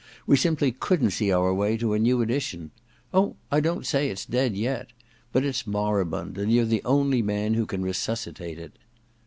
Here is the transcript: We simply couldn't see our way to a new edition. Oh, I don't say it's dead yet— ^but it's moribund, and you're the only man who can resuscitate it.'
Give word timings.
We 0.25 0.35
simply 0.35 0.71
couldn't 0.71 1.11
see 1.11 1.31
our 1.31 1.53
way 1.53 1.77
to 1.77 1.93
a 1.93 1.99
new 1.99 2.23
edition. 2.23 2.71
Oh, 3.13 3.35
I 3.51 3.59
don't 3.59 3.85
say 3.85 4.09
it's 4.09 4.25
dead 4.25 4.55
yet— 4.55 4.93
^but 5.31 5.43
it's 5.43 5.67
moribund, 5.67 6.39
and 6.39 6.51
you're 6.51 6.65
the 6.65 6.81
only 6.85 7.21
man 7.21 7.53
who 7.53 7.67
can 7.67 7.83
resuscitate 7.83 8.57
it.' 8.57 8.79